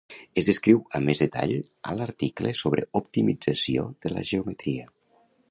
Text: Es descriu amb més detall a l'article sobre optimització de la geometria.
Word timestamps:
Es 0.41 0.47
descriu 0.51 0.79
amb 0.99 1.09
més 1.09 1.21
detall 1.23 1.53
a 1.91 1.93
l'article 1.99 2.55
sobre 2.63 2.87
optimització 3.01 3.87
de 4.07 4.15
la 4.17 4.27
geometria. 4.33 4.91